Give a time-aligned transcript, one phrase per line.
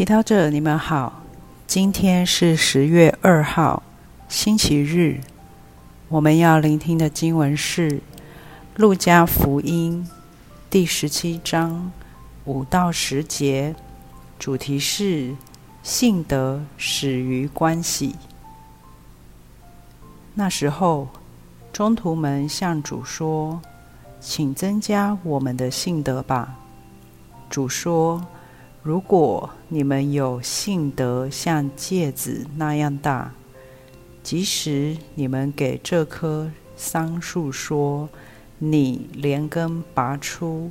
[0.00, 1.20] 祈祷者，你们好。
[1.66, 3.82] 今天是十月二号，
[4.30, 5.20] 星期日。
[6.08, 7.90] 我们要聆听的经文是
[8.76, 10.08] 《路加福音》
[10.70, 11.92] 第十七章
[12.46, 13.74] 五到十节，
[14.38, 15.36] 主题是
[15.82, 18.16] 信德始于关系。
[20.32, 21.08] 那时候，
[21.74, 23.60] 中途们向主说
[24.18, 26.56] ：“请增加我们的信德吧。”
[27.50, 28.26] 主说。
[28.82, 33.34] 如果你们有信德像芥子那样大，
[34.22, 38.08] 即使你们给这棵桑树说
[38.58, 40.70] ：“你连根拔出，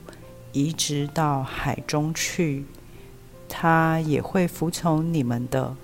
[0.51, 2.65] 移植到海中去”，
[3.47, 5.75] 它也会服从你们的。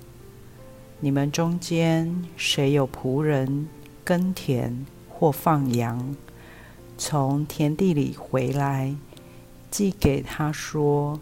[1.00, 3.68] 你们中间谁有仆人
[4.04, 6.16] 耕田或放羊，
[6.98, 8.96] 从田地里回来，
[9.70, 11.20] 寄给他说。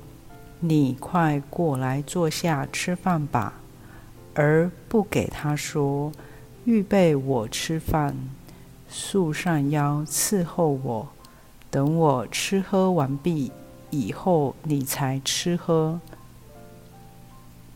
[0.66, 3.56] 你快过来坐下吃饭吧，
[4.34, 6.10] 而不给他说
[6.64, 8.16] ：“预备我吃饭，
[8.88, 11.10] 束上腰伺候我，
[11.70, 13.52] 等我吃喝完毕
[13.90, 16.00] 以后，你才吃喝。”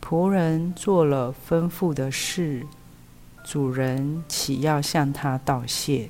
[0.02, 2.66] 仆人做了吩咐的事，
[3.44, 6.10] 主人岂要向他道谢？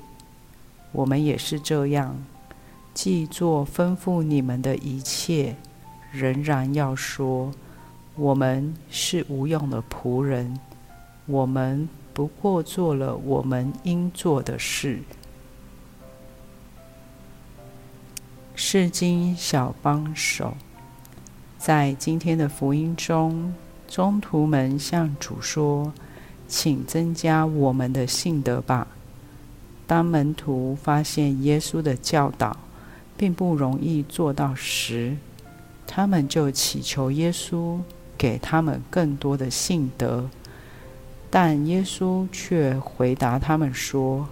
[0.91, 2.23] 我们也是这样，
[2.93, 5.55] 既做吩咐你们的一切。
[6.11, 7.51] 仍然要说，
[8.15, 10.59] 我们是无用的仆人，
[11.25, 14.99] 我们不过做了我们应做的事。
[18.55, 20.55] 是经小帮手，
[21.59, 23.53] 在今天的福音中，
[23.87, 25.93] 中途们向主说
[26.47, 28.87] ：“请增加我们的信德吧。”
[29.85, 32.57] 当门徒发现耶稣的教导
[33.15, 35.15] 并不容易做到时，
[35.87, 37.79] 他们就祈求耶稣
[38.17, 40.29] 给他们更多的信德，
[41.31, 44.27] 但耶稣却回答他们说：“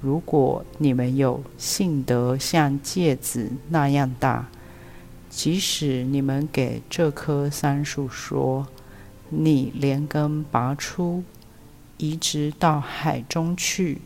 [0.00, 4.48] 如果你们有信德像芥子那样大，
[5.30, 8.68] 即使你们给这棵桑树说
[9.30, 11.24] ：‘你连根拔出，
[11.96, 14.02] 移植到海中去’，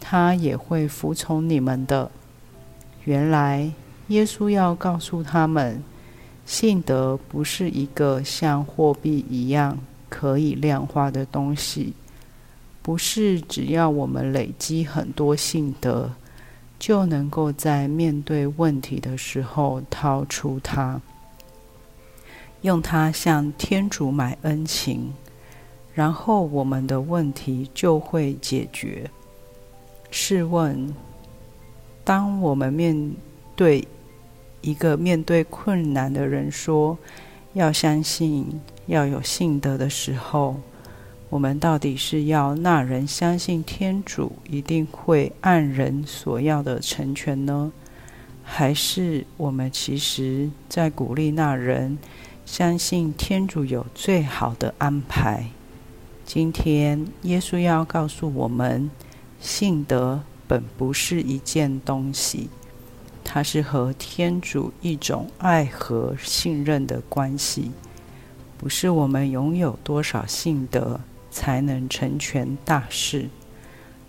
[0.00, 2.10] 它也会服从你们的。”
[3.04, 3.72] 原来
[4.08, 5.82] 耶稣要告诉他们。
[6.46, 9.78] 信德不是一个像货币一样
[10.08, 11.94] 可以量化的东西，
[12.82, 16.12] 不是只要我们累积很多信德，
[16.78, 21.00] 就能够在面对问题的时候掏出它，
[22.60, 25.12] 用它向天主买恩情，
[25.94, 29.10] 然后我们的问题就会解决。
[30.10, 30.94] 试问，
[32.04, 33.12] 当我们面
[33.56, 33.82] 对……
[34.64, 36.96] 一个面对困难的人说
[37.52, 40.56] ：“要相信，要有信德的时候，
[41.28, 47.70] 我们到底是要那人相信天主一定会按人所要的成全呢，
[48.42, 51.98] 还是我们其实在鼓励那人
[52.46, 55.50] 相信天主有最好的安排？
[56.24, 58.90] 今天耶稣要告诉我们，
[59.38, 62.48] 信德本不是一件东西。”
[63.34, 67.72] 它是和天主一种爱和信任的关系，
[68.56, 71.00] 不是我们拥有多少信德
[71.32, 73.28] 才能成全大事，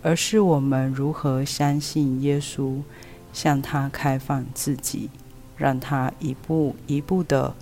[0.00, 2.76] 而是我们如何相信耶稣，
[3.32, 5.10] 向他开放自己，
[5.56, 7.52] 让他一步一步的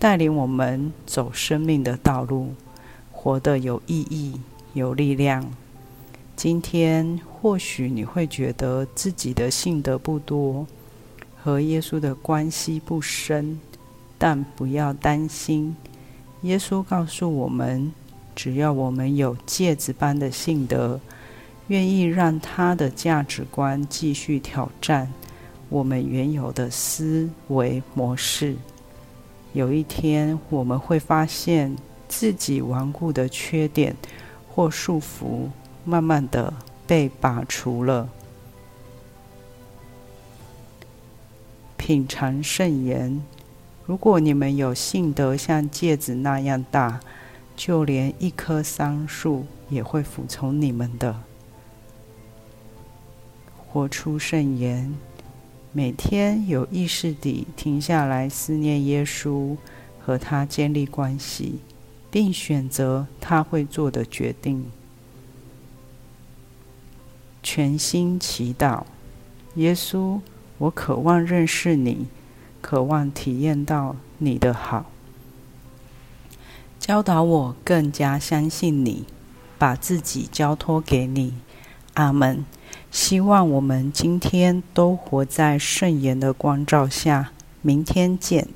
[0.00, 2.52] 带领我们走生命的道路，
[3.12, 4.40] 活得有意义、
[4.72, 5.48] 有力量。
[6.34, 10.66] 今天或许你会觉得自己的信德不多。
[11.42, 13.58] 和耶稣的关系不深，
[14.16, 15.74] 但不要担心。
[16.42, 17.92] 耶稣告诉我们，
[18.34, 21.00] 只要我们有戒指般的信德，
[21.66, 25.12] 愿意让他的价值观继续挑战
[25.68, 28.54] 我们原有的思维模式，
[29.52, 31.76] 有一天我们会发现
[32.08, 33.96] 自己顽固的缺点
[34.48, 35.48] 或束缚，
[35.84, 36.52] 慢慢的
[36.86, 38.08] 被拔除了。
[41.92, 43.22] 品尝圣言。
[43.84, 46.98] 如果你们有信德像芥子那样大，
[47.54, 51.20] 就连一棵桑树也会服从你们的。
[53.68, 54.94] 活出圣言，
[55.70, 59.54] 每天有意识地停下来思念耶稣，
[60.00, 61.58] 和他建立关系，
[62.10, 64.64] 并选择他会做的决定。
[67.42, 68.84] 全心祈祷，
[69.56, 70.18] 耶稣。
[70.62, 72.06] 我渴望认识你，
[72.60, 74.86] 渴望体验到你的好。
[76.78, 79.04] 教导我更加相信你，
[79.58, 81.34] 把自己交托给你。
[81.94, 82.44] 阿门。
[82.92, 87.32] 希望我们今天都活在圣言的光照下。
[87.60, 88.46] 明天见。